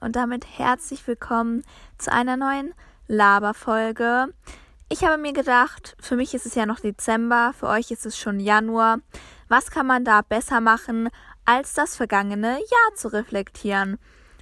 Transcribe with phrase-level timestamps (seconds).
[0.00, 1.62] und damit herzlich willkommen
[1.98, 2.72] zu einer neuen
[3.06, 4.32] Laberfolge.
[4.88, 8.18] Ich habe mir gedacht, für mich ist es ja noch Dezember, für euch ist es
[8.18, 9.00] schon Januar.
[9.48, 11.10] Was kann man da besser machen,
[11.44, 13.98] als das vergangene Jahr zu reflektieren?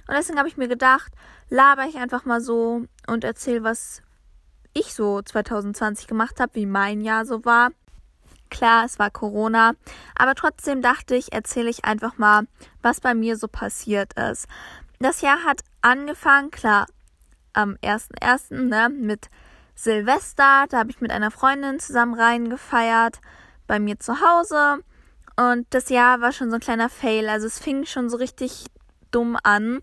[0.07, 1.11] Und deswegen habe ich mir gedacht,
[1.49, 4.01] laber ich einfach mal so und erzähle, was
[4.73, 7.71] ich so 2020 gemacht habe, wie mein Jahr so war.
[8.49, 9.73] Klar, es war Corona,
[10.15, 12.47] aber trotzdem dachte ich, erzähle ich einfach mal,
[12.81, 14.47] was bei mir so passiert ist.
[14.99, 16.85] Das Jahr hat angefangen, klar,
[17.53, 18.53] am 1.1.
[18.55, 19.29] Ne, mit
[19.75, 20.65] Silvester.
[20.69, 23.19] Da habe ich mit einer Freundin zusammen reingefeiert
[23.65, 24.83] bei mir zu Hause.
[25.35, 27.29] Und das Jahr war schon so ein kleiner Fail.
[27.29, 28.65] Also es fing schon so richtig
[29.11, 29.79] dumm an.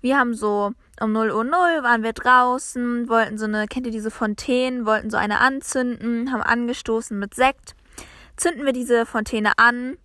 [0.00, 3.92] Wir haben so um 0 Uhr 0 waren wir draußen, wollten so eine, kennt ihr
[3.92, 7.74] diese Fontänen, wollten so eine anzünden, haben angestoßen mit Sekt
[8.40, 9.98] zünden wir diese Fontäne an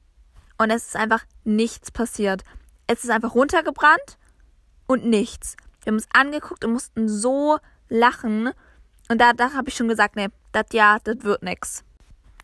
[0.58, 2.44] und es ist einfach nichts passiert.
[2.86, 4.17] Es ist einfach runtergebrannt
[4.88, 5.55] und nichts.
[5.83, 7.58] Wir haben uns angeguckt und mussten so
[7.89, 8.52] lachen.
[9.09, 11.83] Und da, da habe ich schon gesagt, nee, das ja, das wird nix.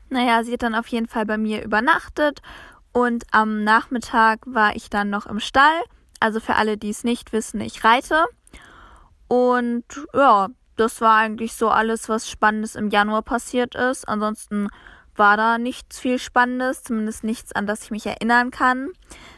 [0.09, 2.41] Naja, sie hat dann auf jeden Fall bei mir übernachtet
[2.93, 5.81] und am Nachmittag war ich dann noch im Stall.
[6.19, 8.25] Also für alle, die es nicht wissen, ich reite.
[9.27, 14.07] Und ja, das war eigentlich so alles, was Spannendes im Januar passiert ist.
[14.07, 14.67] Ansonsten
[15.15, 18.89] war da nichts viel Spannendes, zumindest nichts, an das ich mich erinnern kann.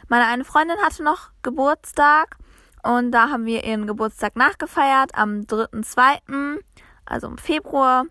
[0.08, 2.38] Meine eine Freundin hatte noch Geburtstag
[2.84, 6.60] und da haben wir ihren Geburtstag nachgefeiert am 3.2.,
[7.06, 8.06] also im Februar.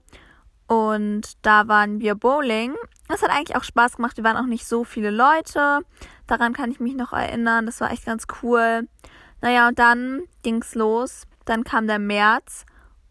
[0.66, 2.74] Und da waren wir bowling.
[3.08, 4.16] Das hat eigentlich auch Spaß gemacht.
[4.16, 5.80] Wir waren auch nicht so viele Leute.
[6.26, 7.66] Daran kann ich mich noch erinnern.
[7.66, 8.88] Das war echt ganz cool.
[9.42, 11.26] Naja, und dann ging's los.
[11.44, 12.64] Dann kam der März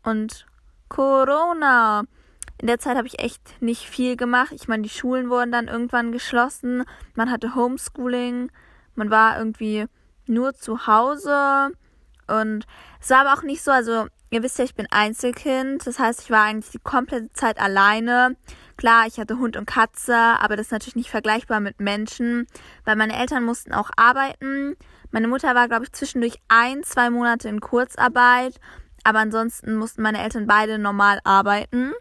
[0.03, 0.48] und
[0.90, 2.06] Corona.
[2.59, 4.52] In der Zeit habe ich echt nicht viel gemacht.
[4.53, 6.84] Ich meine, die Schulen wurden dann irgendwann geschlossen.
[7.14, 8.52] Man hatte Homeschooling.
[8.96, 9.86] Man war irgendwie
[10.32, 11.72] nur zu Hause.
[12.28, 12.66] Und
[13.00, 15.86] es war aber auch nicht so, also ihr wisst ja, ich bin Einzelkind.
[15.86, 18.36] Das heißt, ich war eigentlich die komplette Zeit alleine.
[18.78, 22.47] Klar, ich hatte Hund und Katze, aber das ist natürlich nicht vergleichbar mit Menschen,
[22.84, 24.75] weil meine Eltern mussten auch arbeiten.
[25.12, 28.59] Meine Mutter war, glaube ich, zwischendurch ein, zwei Monate in Kurzarbeit,
[29.03, 31.92] aber ansonsten mussten meine Eltern beide normal arbeiten.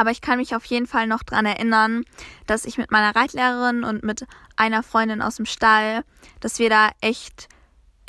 [0.00, 2.04] Aber ich kann mich auf jeden Fall noch dran erinnern,
[2.46, 6.04] dass ich mit meiner Reitlehrerin und mit einer Freundin aus dem Stall,
[6.40, 7.50] dass wir da echt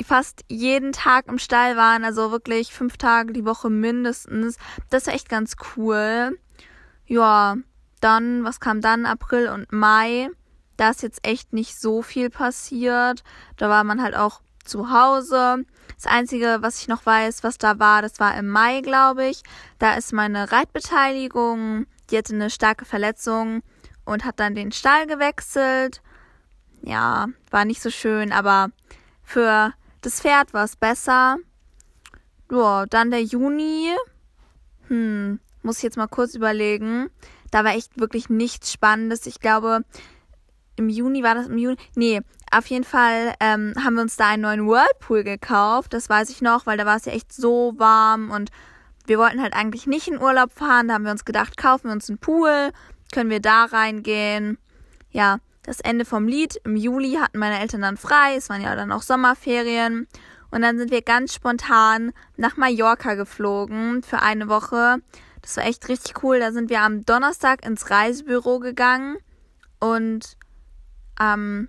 [0.02, 4.56] fast jeden Tag im Stall waren, also wirklich fünf Tage die Woche mindestens.
[4.88, 6.38] Das war echt ganz cool.
[7.04, 7.58] Ja,
[8.00, 9.04] dann, was kam dann?
[9.04, 10.30] April und Mai.
[10.78, 13.22] Da ist jetzt echt nicht so viel passiert.
[13.58, 15.66] Da war man halt auch zu Hause.
[16.02, 19.44] Das Einzige, was ich noch weiß, was da war, das war im Mai, glaube ich.
[19.78, 23.62] Da ist meine Reitbeteiligung, die hatte eine starke Verletzung
[24.04, 26.02] und hat dann den Stall gewechselt.
[26.82, 28.70] Ja, war nicht so schön, aber
[29.22, 31.36] für das Pferd war es besser.
[32.50, 33.94] Ja, dann der Juni.
[34.88, 37.10] Hm, muss ich jetzt mal kurz überlegen.
[37.52, 39.26] Da war echt wirklich nichts Spannendes.
[39.26, 39.84] Ich glaube,
[40.82, 41.76] im Juni war das im Juni.
[41.94, 42.20] Nee,
[42.50, 45.94] auf jeden Fall ähm, haben wir uns da einen neuen Whirlpool gekauft.
[45.94, 48.50] Das weiß ich noch, weil da war es ja echt so warm und
[49.06, 50.88] wir wollten halt eigentlich nicht in Urlaub fahren.
[50.88, 52.72] Da haben wir uns gedacht, kaufen wir uns einen Pool,
[53.12, 54.58] können wir da reingehen.
[55.10, 56.60] Ja, das Ende vom Lied.
[56.64, 58.36] Im Juli hatten meine Eltern dann frei.
[58.36, 60.06] Es waren ja dann auch Sommerferien.
[60.50, 64.98] Und dann sind wir ganz spontan nach Mallorca geflogen für eine Woche.
[65.40, 66.38] Das war echt richtig cool.
[66.38, 69.16] Da sind wir am Donnerstag ins Reisebüro gegangen
[69.80, 70.36] und
[71.22, 71.68] am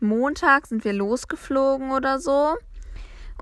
[0.00, 2.56] Montag sind wir losgeflogen oder so.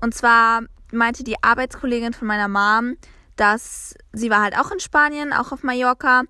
[0.01, 2.97] Und zwar meinte die Arbeitskollegin von meiner Mom,
[3.37, 6.23] dass sie war halt auch in Spanien, auch auf Mallorca.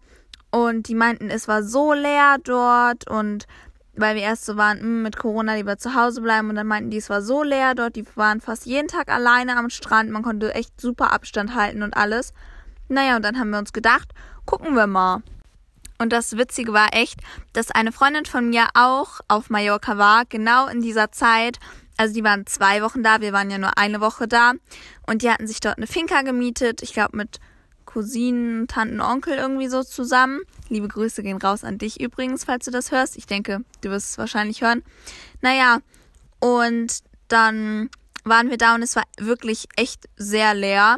[0.51, 3.47] Und die meinten, es war so leer dort und
[3.95, 6.91] weil wir erst so waren, hm, mit Corona lieber zu Hause bleiben und dann meinten
[6.91, 10.21] die, es war so leer dort, die waren fast jeden Tag alleine am Strand, man
[10.21, 12.33] konnte echt super Abstand halten und alles.
[12.87, 14.13] Naja, und dann haben wir uns gedacht,
[14.45, 15.23] gucken wir mal.
[15.97, 17.19] Und das Witzige war echt,
[17.53, 21.57] dass eine Freundin von mir auch auf Mallorca war, genau in dieser Zeit.
[21.97, 24.53] Also die waren zwei Wochen da, wir waren ja nur eine Woche da.
[25.07, 27.39] Und die hatten sich dort eine Finca gemietet, ich glaube mit
[27.85, 30.41] Cousinen, Tanten, Onkel irgendwie so zusammen.
[30.69, 33.17] Liebe Grüße gehen raus an dich übrigens, falls du das hörst.
[33.17, 34.83] Ich denke, du wirst es wahrscheinlich hören.
[35.41, 35.79] Naja,
[36.39, 37.89] und dann
[38.23, 40.97] waren wir da und es war wirklich echt sehr leer.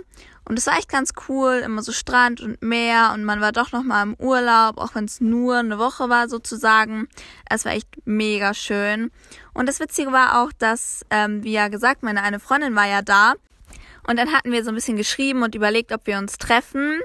[0.50, 3.72] Und es war echt ganz cool, immer so Strand und Meer und man war doch
[3.72, 7.08] noch mal im Urlaub, auch wenn es nur eine Woche war sozusagen.
[7.48, 9.12] Es war echt mega schön.
[9.54, 13.04] Und das Witzige war auch, dass, ähm, wie ja gesagt, meine eine Freundin war ja
[13.04, 13.34] da.
[14.08, 17.00] Und dann hatten wir so ein bisschen geschrieben und überlegt, ob wir uns treffen.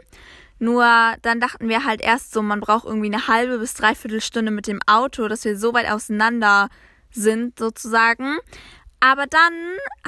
[0.59, 0.87] Nur
[1.21, 4.67] dann dachten wir halt erst so, man braucht irgendwie eine halbe bis dreiviertel Stunde mit
[4.67, 6.71] dem Auto, dass wir so weit auseinander
[7.11, 8.39] sind sozusagen.
[9.01, 9.53] Aber dann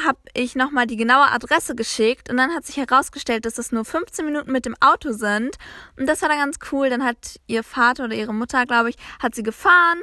[0.02, 3.84] habe ich nochmal die genaue Adresse geschickt und dann hat sich herausgestellt, dass das nur
[3.84, 5.56] 15 Minuten mit dem Auto sind.
[5.98, 6.88] Und das war dann ganz cool.
[6.88, 10.00] Dann hat ihr Vater oder ihre Mutter, glaube ich, hat sie gefahren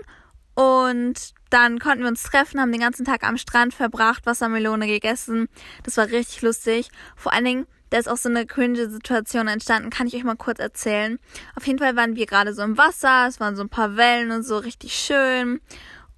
[0.55, 5.47] und dann konnten wir uns treffen, haben den ganzen Tag am Strand verbracht, Wassermelone gegessen.
[5.83, 6.89] Das war richtig lustig.
[7.15, 10.35] Vor allen Dingen, da ist auch so eine cringe Situation entstanden, kann ich euch mal
[10.35, 11.19] kurz erzählen.
[11.55, 14.31] Auf jeden Fall waren wir gerade so im Wasser, es waren so ein paar Wellen
[14.31, 15.61] und so richtig schön.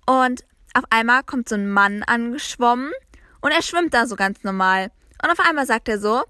[0.06, 0.46] Und
[0.76, 2.92] auf einmal kommt so ein Mann angeschwommen
[3.40, 4.92] und er schwimmt da so ganz normal.
[5.24, 6.24] Und auf einmal sagt er so,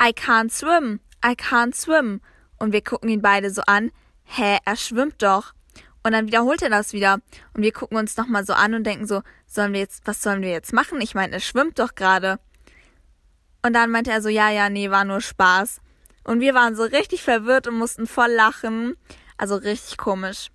[0.00, 2.20] I can't swim, I can't swim.
[2.56, 3.90] Und wir gucken ihn beide so an,
[4.24, 5.54] hä, er schwimmt doch.
[6.04, 7.18] Und dann wiederholt er das wieder.
[7.52, 10.42] Und wir gucken uns nochmal so an und denken so, sollen wir jetzt, was sollen
[10.42, 11.00] wir jetzt machen?
[11.00, 12.38] Ich meine, er schwimmt doch gerade.
[13.62, 15.80] Und dann meinte er so, ja, ja, nee, war nur Spaß.
[16.22, 18.94] Und wir waren so richtig verwirrt und mussten voll lachen.
[19.36, 20.50] Also richtig komisch.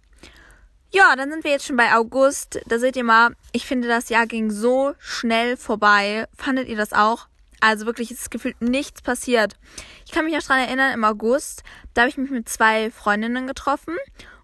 [0.96, 2.62] Ja, dann sind wir jetzt schon bei August.
[2.68, 6.26] Da seht ihr mal, ich finde, das Jahr ging so schnell vorbei.
[6.38, 7.28] Fandet ihr das auch?
[7.60, 9.58] Also wirklich, es ist gefühlt nichts passiert.
[10.06, 11.64] Ich kann mich noch dran erinnern, im August,
[11.94, 13.98] da habe ich mich mit zwei Freundinnen getroffen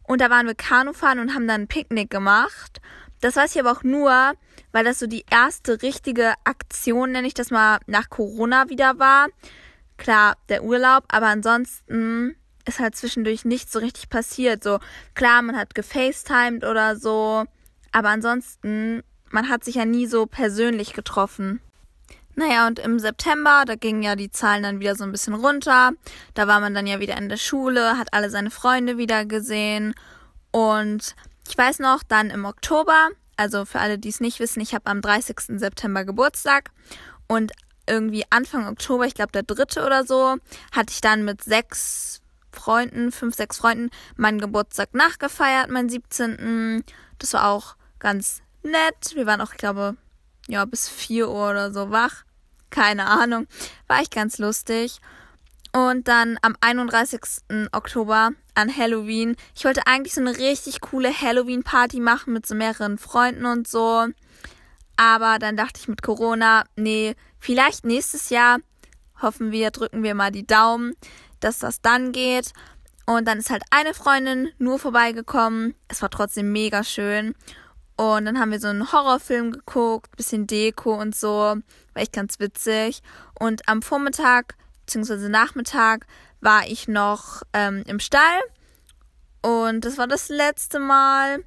[0.03, 2.81] und da waren wir Kanu fahren und haben dann ein Picknick gemacht.
[3.21, 4.33] Das weiß ich aber auch nur,
[4.73, 9.27] weil das so die erste richtige Aktion, nenne ich das mal, nach Corona wieder war.
[9.95, 12.35] Klar, der Urlaub, aber ansonsten
[12.65, 14.63] ist halt zwischendurch nichts so richtig passiert.
[14.63, 14.79] So,
[15.13, 17.45] klar, man hat gefacetimed oder so,
[17.91, 21.61] aber ansonsten, man hat sich ja nie so persönlich getroffen.
[22.35, 25.91] Naja, und im September, da gingen ja die Zahlen dann wieder so ein bisschen runter.
[26.33, 29.93] Da war man dann ja wieder in der Schule, hat alle seine Freunde wieder gesehen.
[30.51, 31.15] Und
[31.47, 34.89] ich weiß noch, dann im Oktober, also für alle, die es nicht wissen, ich habe
[34.89, 35.59] am 30.
[35.59, 36.71] September Geburtstag.
[37.27, 37.51] Und
[37.87, 40.37] irgendwie Anfang Oktober, ich glaube der dritte oder so,
[40.71, 42.20] hatte ich dann mit sechs
[42.51, 46.83] Freunden, fünf, sechs Freunden, meinen Geburtstag nachgefeiert, meinen 17.
[47.19, 49.15] Das war auch ganz nett.
[49.15, 49.95] Wir waren auch, ich glaube,
[50.47, 52.23] ja, bis 4 Uhr oder so wach.
[52.69, 53.47] Keine Ahnung.
[53.87, 54.99] War echt ganz lustig.
[55.73, 57.21] Und dann am 31.
[57.71, 59.37] Oktober an Halloween.
[59.55, 64.07] Ich wollte eigentlich so eine richtig coole Halloween-Party machen mit so mehreren Freunden und so.
[64.97, 68.57] Aber dann dachte ich mit Corona, nee, vielleicht nächstes Jahr.
[69.21, 70.95] Hoffen wir, drücken wir mal die Daumen
[71.43, 72.53] dass das dann geht.
[73.05, 75.75] Und dann ist halt eine Freundin nur vorbeigekommen.
[75.87, 77.35] Es war trotzdem mega schön.
[77.97, 81.27] Und dann haben wir so einen Horrorfilm geguckt, bisschen Deko und so.
[81.29, 81.61] War
[81.93, 83.01] echt ganz witzig.
[83.39, 84.55] Und am Vormittag
[84.85, 85.29] bzw.
[85.29, 86.07] Nachmittag
[86.39, 88.39] war ich noch ähm, im Stall.
[89.41, 91.43] Und das war das letzte Mal.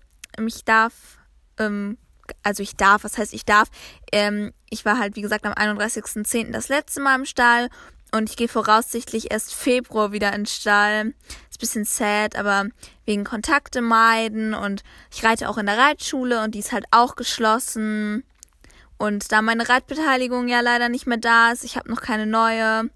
[0.47, 1.19] Ich darf,
[1.59, 1.99] ähm,
[2.43, 3.69] also ich darf, was heißt ich darf?
[4.13, 6.51] Ähm, ich war halt, wie gesagt, am 31.10.
[6.51, 7.69] das letzte Mal im Stall.
[8.13, 11.15] Und ich gehe voraussichtlich erst Februar wieder in den Stall.
[11.51, 12.67] Ist ein bisschen sad, aber
[13.07, 14.55] wegen Kontakte meiden.
[14.55, 18.25] Und ich reite auch in der Reitschule und die ist halt auch geschlossen.
[18.99, 22.91] Und da meine Reitbeteiligung ja leider nicht mehr da ist, ich habe noch keine neue.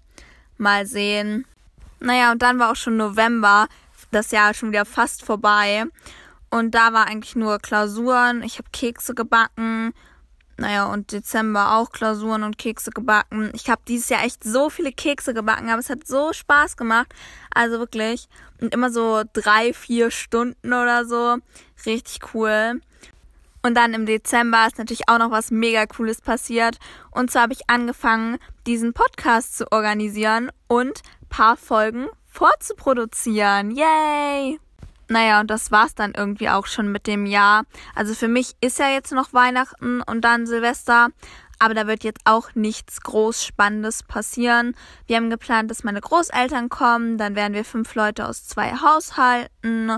[0.57, 1.45] Mal sehen.
[2.01, 3.69] Naja, und dann war auch schon November.
[4.11, 5.85] Das Jahr schon wieder fast vorbei.
[6.49, 8.43] Und da war eigentlich nur Klausuren.
[8.43, 9.93] Ich habe Kekse gebacken
[10.59, 13.51] naja, und Dezember auch Klausuren und Kekse gebacken.
[13.53, 17.13] Ich habe dieses Jahr echt so viele Kekse gebacken, aber es hat so Spaß gemacht.
[17.53, 18.27] Also wirklich.
[18.61, 21.37] Und immer so drei, vier Stunden oder so.
[21.85, 22.81] Richtig cool.
[23.61, 26.77] Und dann im Dezember ist natürlich auch noch was mega cooles passiert.
[27.11, 33.71] Und zwar habe ich angefangen, diesen Podcast zu organisieren und paar Folgen vorzuproduzieren.
[33.71, 34.59] Yay!
[35.09, 37.63] Naja, und das war's dann irgendwie auch schon mit dem Jahr.
[37.95, 41.09] Also für mich ist ja jetzt noch Weihnachten und dann Silvester.
[41.57, 44.75] Aber da wird jetzt auch nichts groß Spannendes passieren.
[45.07, 47.17] Wir haben geplant, dass meine Großeltern kommen.
[47.17, 49.97] Dann werden wir fünf Leute aus zwei Haushalten.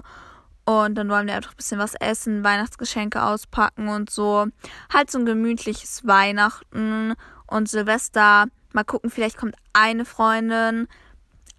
[0.63, 4.47] Und dann wollen wir einfach ein bisschen was essen, Weihnachtsgeschenke auspacken und so.
[4.93, 7.15] Halt so ein gemütliches Weihnachten
[7.47, 8.45] und Silvester.
[8.71, 10.87] Mal gucken, vielleicht kommt eine Freundin.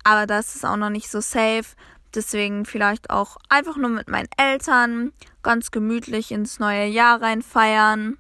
[0.05, 1.65] Aber das ist auch noch nicht so safe.
[2.15, 8.19] Deswegen vielleicht auch einfach nur mit meinen Eltern ganz gemütlich ins neue Jahr rein feiern.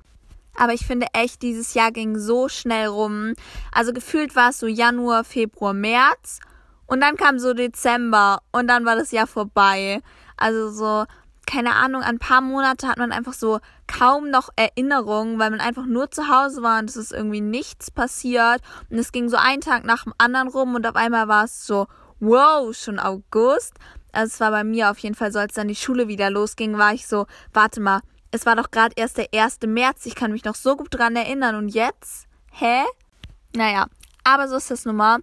[0.56, 3.34] Aber ich finde echt, dieses Jahr ging so schnell rum.
[3.70, 6.40] Also gefühlt war es so Januar, Februar, März.
[6.86, 10.02] Und dann kam so Dezember und dann war das Jahr vorbei.
[10.36, 11.06] Also so,
[11.46, 15.86] keine Ahnung, ein paar Monate hat man einfach so kaum noch Erinnerungen, weil man einfach
[15.86, 18.60] nur zu Hause war und es ist irgendwie nichts passiert.
[18.90, 21.66] Und es ging so ein Tag nach dem anderen rum und auf einmal war es
[21.66, 21.86] so,
[22.22, 23.74] wow, schon August.
[24.12, 26.78] Also es war bei mir auf jeden Fall so, als dann die Schule wieder losging,
[26.78, 28.00] war ich so, warte mal,
[28.30, 29.58] es war doch gerade erst der 1.
[29.66, 32.26] März, ich kann mich noch so gut dran erinnern und jetzt?
[32.52, 32.82] Hä?
[33.54, 33.86] Naja,
[34.24, 35.18] aber so ist das nun mal.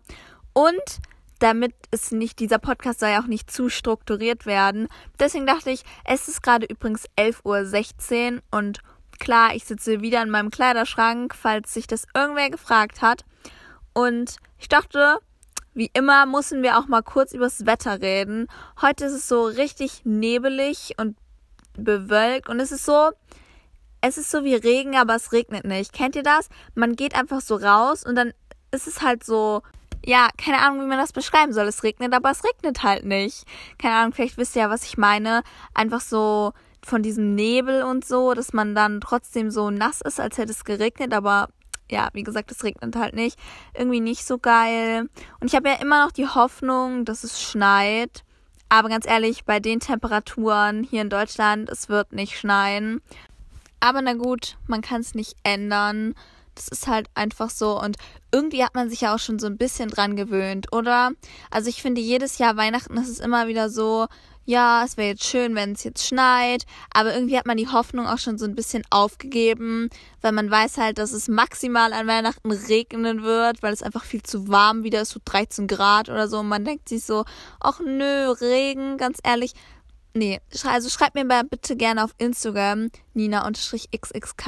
[0.54, 1.00] Und
[1.40, 4.90] damit es nicht, dieser Podcast soll ja auch nicht zu strukturiert werden.
[5.20, 8.80] Deswegen dachte ich, es ist gerade übrigens 11.16 Uhr und
[9.20, 13.24] klar, ich sitze wieder in meinem Kleiderschrank, falls sich das irgendwer gefragt hat.
[13.94, 15.20] Und ich dachte,
[15.80, 18.48] wie immer müssen wir auch mal kurz übers Wetter reden.
[18.82, 21.16] Heute ist es so richtig nebelig und
[21.74, 23.12] bewölkt und es ist so,
[24.02, 25.94] es ist so wie Regen, aber es regnet nicht.
[25.94, 26.50] Kennt ihr das?
[26.76, 28.34] Man geht einfach so raus und dann
[28.72, 29.62] ist es halt so,
[30.06, 31.68] ja, keine Ahnung, wie man das beschreiben soll.
[31.68, 33.46] Es regnet, aber es regnet halt nicht.
[33.78, 35.44] Keine Ahnung, vielleicht wisst ihr ja, was ich meine.
[35.74, 36.52] Einfach so
[36.84, 40.66] von diesem Nebel und so, dass man dann trotzdem so nass ist, als hätte es
[40.66, 41.48] geregnet, aber
[41.92, 43.40] ja, wie gesagt, es regnet halt nicht.
[43.74, 45.10] Irgendwie nicht so geil.
[45.40, 48.24] Und ich habe ja immer noch die Hoffnung, dass es schneit.
[48.70, 53.02] Aber ganz ehrlich, bei den Temperaturen hier in Deutschland, es wird nicht schneien.
[53.80, 56.14] Aber na gut, man kann es nicht ändern.
[56.54, 57.82] Das ist halt einfach so.
[57.82, 57.98] Und
[58.32, 61.12] irgendwie hat man sich ja auch schon so ein bisschen dran gewöhnt, oder?
[61.50, 64.08] Also ich finde, jedes Jahr Weihnachten ist es immer wieder so,
[64.50, 68.08] ja, es wäre jetzt schön, wenn es jetzt schneit, aber irgendwie hat man die Hoffnung
[68.08, 69.92] auch schon so ein bisschen aufgegeben,
[70.22, 74.24] weil man weiß halt, dass es maximal an Weihnachten regnen wird, weil es einfach viel
[74.24, 76.40] zu warm wieder ist, so 13 Grad oder so.
[76.40, 77.26] Und man denkt sich so,
[77.60, 79.54] ach nö, Regen, ganz ehrlich.
[80.16, 84.48] Nee, also schreibt mir mal bitte gerne auf Instagram, nina-xxk,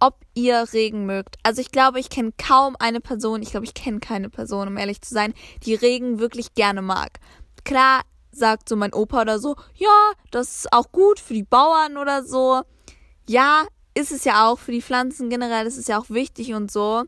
[0.00, 1.36] ob ihr Regen mögt.
[1.42, 4.76] Also ich glaube, ich kenne kaum eine Person, ich glaube, ich kenne keine Person, um
[4.76, 7.20] ehrlich zu sein, die Regen wirklich gerne mag.
[7.64, 8.02] Klar,
[8.36, 12.24] sagt so mein Opa oder so, ja, das ist auch gut für die Bauern oder
[12.24, 12.62] so.
[13.28, 17.04] Ja, ist es ja auch für die Pflanzen generell, ist ja auch wichtig und so.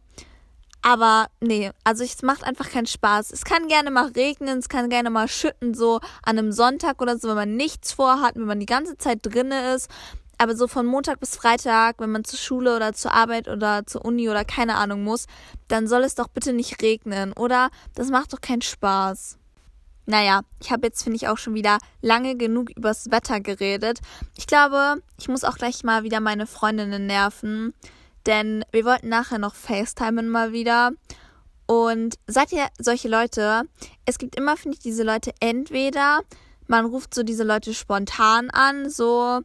[0.82, 3.32] Aber nee, also es macht einfach keinen Spaß.
[3.32, 7.18] Es kann gerne mal regnen, es kann gerne mal schütten, so an einem Sonntag oder
[7.18, 9.90] so, wenn man nichts vorhat, wenn man die ganze Zeit drinne ist.
[10.38, 14.04] Aber so von Montag bis Freitag, wenn man zur Schule oder zur Arbeit oder zur
[14.04, 15.26] Uni oder keine Ahnung muss,
[15.66, 17.70] dann soll es doch bitte nicht regnen, oder?
[17.94, 19.38] Das macht doch keinen Spaß.
[20.06, 24.00] Naja, ich habe jetzt, finde ich, auch schon wieder lange genug übers Wetter geredet.
[24.36, 27.74] Ich glaube, ich muss auch gleich mal wieder meine Freundinnen nerven,
[28.24, 30.92] denn wir wollten nachher noch FaceTimen mal wieder.
[31.66, 33.62] Und seid ihr solche Leute?
[34.04, 36.20] Es gibt immer, finde ich, diese Leute entweder
[36.68, 39.40] man ruft so diese Leute spontan an, so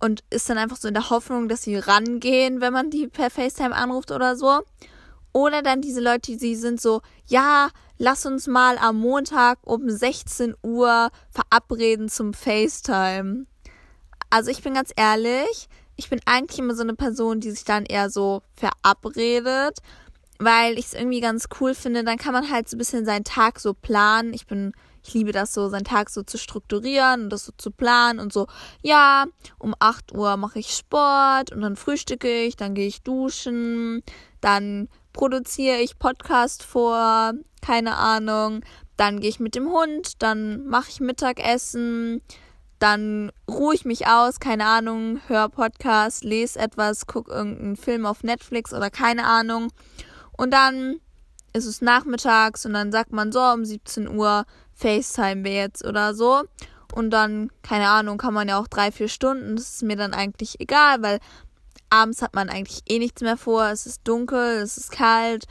[0.00, 3.30] und ist dann einfach so in der Hoffnung, dass sie rangehen, wenn man die per
[3.30, 4.60] FaceTime anruft oder so.
[5.34, 10.54] Oder dann diese Leute, die sind so, ja, lass uns mal am Montag um 16
[10.62, 13.46] Uhr verabreden zum FaceTime.
[14.30, 17.84] Also ich bin ganz ehrlich, ich bin eigentlich immer so eine Person, die sich dann
[17.84, 19.78] eher so verabredet,
[20.38, 22.04] weil ich es irgendwie ganz cool finde.
[22.04, 24.34] Dann kann man halt so ein bisschen seinen Tag so planen.
[24.34, 24.72] Ich bin,
[25.02, 28.32] ich liebe das so, seinen Tag so zu strukturieren und das so zu planen und
[28.32, 28.46] so,
[28.82, 29.26] ja,
[29.58, 34.04] um 8 Uhr mache ich Sport und dann frühstücke ich, dann gehe ich duschen,
[34.40, 38.60] dann produziere ich Podcast vor, keine Ahnung.
[38.98, 42.20] Dann gehe ich mit dem Hund, dann mache ich Mittagessen,
[42.78, 48.22] dann ruhe ich mich aus, keine Ahnung, höre Podcast, lese etwas, gucke irgendeinen Film auf
[48.22, 49.72] Netflix oder keine Ahnung.
[50.36, 51.00] Und dann
[51.54, 54.44] ist es nachmittags und dann sagt man so um 17 Uhr
[54.74, 56.42] FaceTime wir jetzt oder so.
[56.94, 59.56] Und dann, keine Ahnung, kann man ja auch drei, vier Stunden.
[59.56, 61.18] Das ist mir dann eigentlich egal, weil
[61.90, 63.66] Abends hat man eigentlich eh nichts mehr vor.
[63.66, 65.44] Es ist dunkel, es ist kalt.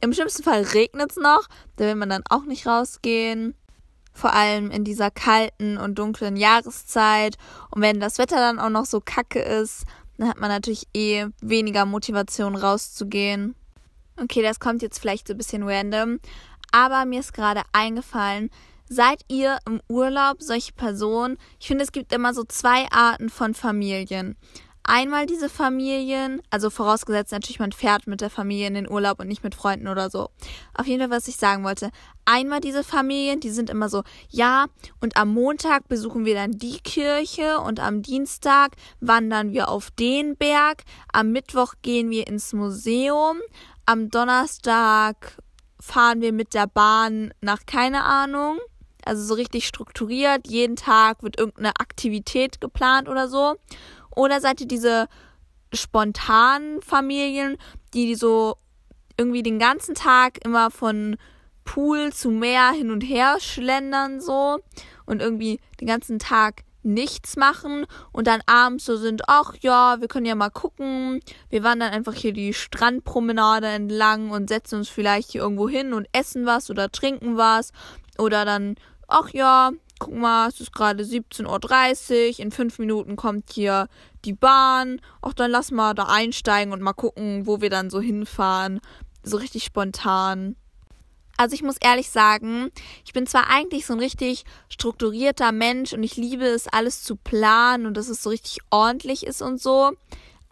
[0.00, 1.46] Im schlimmsten Fall regnet es noch.
[1.76, 3.54] Da will man dann auch nicht rausgehen.
[4.12, 7.36] Vor allem in dieser kalten und dunklen Jahreszeit.
[7.70, 9.84] Und wenn das Wetter dann auch noch so kacke ist,
[10.16, 13.54] dann hat man natürlich eh weniger Motivation rauszugehen.
[14.20, 16.18] Okay, das kommt jetzt vielleicht so ein bisschen random.
[16.72, 18.50] Aber mir ist gerade eingefallen,
[18.88, 21.38] seid ihr im Urlaub solche Personen?
[21.58, 24.36] Ich finde, es gibt immer so zwei Arten von Familien
[24.82, 29.28] einmal diese Familien, also vorausgesetzt natürlich, man fährt mit der Familie in den Urlaub und
[29.28, 30.30] nicht mit Freunden oder so.
[30.74, 31.90] Auf jeden Fall, was ich sagen wollte.
[32.24, 34.66] Einmal diese Familien, die sind immer so, ja,
[35.00, 40.36] und am Montag besuchen wir dann die Kirche und am Dienstag wandern wir auf den
[40.36, 43.38] Berg, am Mittwoch gehen wir ins Museum,
[43.86, 45.36] am Donnerstag
[45.80, 48.58] fahren wir mit der Bahn nach keine Ahnung.
[49.04, 50.46] Also so richtig strukturiert.
[50.46, 53.56] Jeden Tag wird irgendeine Aktivität geplant oder so.
[54.20, 55.08] Oder seid ihr diese
[55.72, 57.56] spontanen Familien,
[57.94, 58.58] die so
[59.16, 61.16] irgendwie den ganzen Tag immer von
[61.64, 64.58] Pool zu Meer hin und her schlendern so
[65.06, 70.08] und irgendwie den ganzen Tag nichts machen und dann abends so sind, ach ja, wir
[70.08, 71.20] können ja mal gucken.
[71.48, 76.06] Wir wandern einfach hier die Strandpromenade entlang und setzen uns vielleicht hier irgendwo hin und
[76.12, 77.72] essen was oder trinken was.
[78.18, 78.74] Oder dann,
[79.08, 83.86] ach ja, guck mal, es ist gerade 17.30 Uhr, in fünf Minuten kommt hier
[84.24, 85.00] die Bahn.
[85.22, 88.80] Ach, dann lass mal da einsteigen und mal gucken, wo wir dann so hinfahren.
[89.22, 90.56] So richtig spontan.
[91.36, 92.70] Also ich muss ehrlich sagen,
[93.02, 97.16] ich bin zwar eigentlich so ein richtig strukturierter Mensch und ich liebe es, alles zu
[97.16, 99.92] planen und dass es so richtig ordentlich ist und so.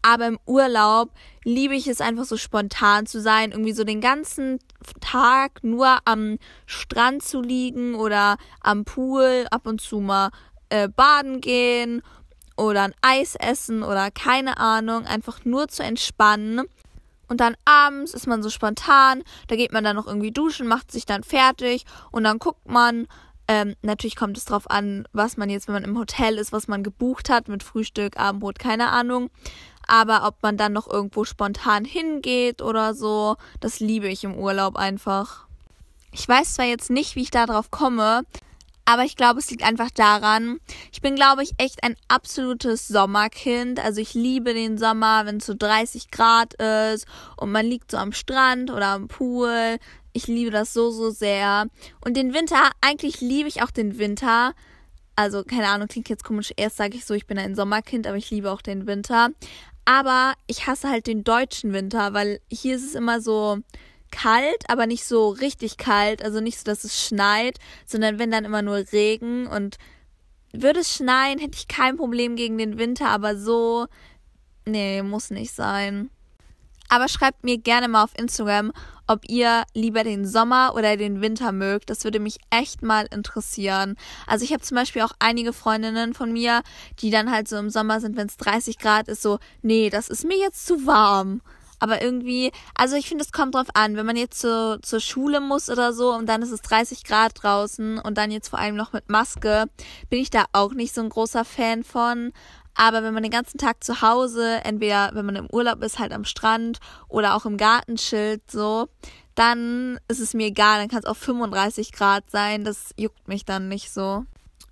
[0.01, 1.11] Aber im Urlaub
[1.45, 4.61] liebe ich es einfach so spontan zu sein, irgendwie so den ganzen
[5.03, 10.31] Tag nur am Strand zu liegen oder am Pool, ab und zu mal
[10.71, 12.03] äh, baden gehen
[12.59, 16.63] oder ein Eis essen oder keine Ahnung, einfach nur zu entspannen.
[17.29, 20.91] Und dann abends ist man so spontan, da geht man dann noch irgendwie duschen, macht
[20.91, 23.07] sich dann fertig und dann guckt man.
[23.51, 26.69] Ähm, natürlich kommt es drauf an, was man jetzt, wenn man im Hotel ist, was
[26.69, 29.31] man gebucht hat mit Frühstück, Abendbrot, keine Ahnung.
[29.87, 34.77] Aber ob man dann noch irgendwo spontan hingeht oder so, das liebe ich im Urlaub
[34.77, 35.47] einfach.
[36.13, 38.25] Ich weiß zwar jetzt nicht, wie ich da drauf komme,
[38.89, 43.85] aber ich glaube, es liegt einfach daran, ich bin, glaube ich, echt ein absolutes Sommerkind.
[43.85, 47.99] Also ich liebe den Sommer, wenn es so 30 Grad ist und man liegt so
[47.99, 49.77] am Strand oder am Pool.
[50.15, 51.67] Ich liebe das so, so sehr.
[52.03, 54.55] Und den Winter, eigentlich liebe ich auch den Winter.
[55.17, 56.55] Also, keine Ahnung, klingt jetzt komisch.
[56.57, 59.29] Erst sage ich so, ich bin ein Sommerkind, aber ich liebe auch den Winter.
[59.85, 63.59] Aber ich hasse halt den deutschen Winter, weil hier ist es immer so,
[64.11, 68.45] kalt, aber nicht so richtig kalt, also nicht so, dass es schneit, sondern wenn dann
[68.45, 69.77] immer nur Regen und
[70.53, 73.87] würde es schneien, hätte ich kein Problem gegen den Winter, aber so,
[74.65, 76.11] nee, muss nicht sein.
[76.89, 78.73] Aber schreibt mir gerne mal auf Instagram,
[79.07, 81.91] ob ihr lieber den Sommer oder den Winter mögt.
[81.91, 83.97] Das würde mich echt mal interessieren.
[84.27, 86.63] Also ich habe zum Beispiel auch einige Freundinnen von mir,
[87.01, 90.09] die dann halt so im Sommer sind, wenn es 30 Grad ist, so, nee, das
[90.09, 91.41] ist mir jetzt zu warm.
[91.79, 95.41] Aber irgendwie, also ich finde, es kommt drauf an, wenn man jetzt zu, zur Schule
[95.41, 98.77] muss oder so und dann ist es 30 Grad draußen und dann jetzt vor allem
[98.77, 99.67] noch mit Maske,
[100.11, 102.33] bin ich da auch nicht so ein großer Fan von.
[102.75, 106.13] Aber wenn man den ganzen Tag zu Hause, entweder wenn man im Urlaub ist, halt
[106.13, 108.89] am Strand oder auch im Garten chillt, so,
[109.35, 113.45] dann ist es mir egal, dann kann es auch 35 Grad sein, das juckt mich
[113.45, 114.25] dann nicht so.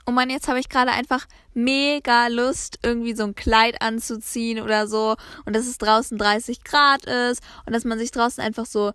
[0.06, 4.86] Und man, jetzt habe ich gerade einfach mega Lust, irgendwie so ein Kleid anzuziehen oder
[4.86, 5.16] so.
[5.44, 8.92] Und dass es draußen 30 Grad ist und dass man sich draußen einfach so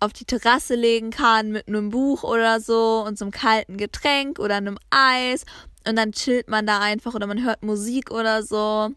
[0.00, 4.38] auf die Terrasse legen kann mit einem Buch oder so und so einem kalten Getränk
[4.38, 5.44] oder einem Eis.
[5.86, 8.88] Und dann chillt man da einfach oder man hört Musik oder so.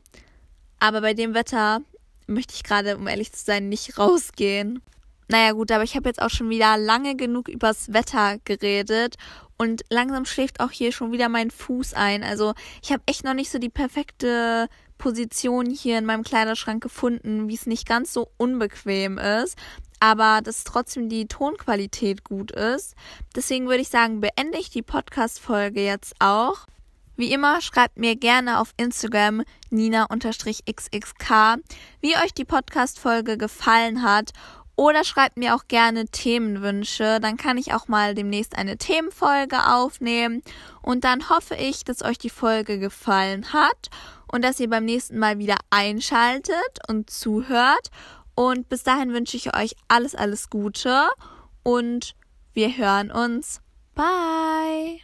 [0.80, 1.82] Aber bei dem Wetter
[2.28, 4.82] möchte ich gerade, um ehrlich zu sein, nicht rausgehen.
[5.28, 9.18] Naja gut, aber ich habe jetzt auch schon wieder lange genug übers Wetter geredet
[9.58, 12.24] und langsam schläft auch hier schon wieder mein Fuß ein.
[12.24, 14.68] Also ich habe echt noch nicht so die perfekte
[14.98, 19.58] Position hier in meinem Kleiderschrank gefunden, wie es nicht ganz so unbequem ist,
[20.00, 22.96] aber dass trotzdem die Tonqualität gut ist.
[23.36, 26.68] Deswegen würde ich sagen, beende ich die Podcast-Folge jetzt auch.
[27.16, 29.42] Wie immer, schreibt mir gerne auf Instagram
[29.72, 31.32] nina-xxk,
[32.00, 34.34] wie euch die Podcast-Folge gefallen hat
[34.78, 37.20] oder schreibt mir auch gerne Themenwünsche.
[37.20, 40.42] Dann kann ich auch mal demnächst eine Themenfolge aufnehmen.
[40.82, 43.90] Und dann hoffe ich, dass euch die Folge gefallen hat
[44.32, 47.90] und dass ihr beim nächsten Mal wieder einschaltet und zuhört.
[48.36, 51.10] Und bis dahin wünsche ich euch alles, alles Gute
[51.64, 52.16] und
[52.54, 53.62] wir hören uns.
[53.96, 55.02] Bye!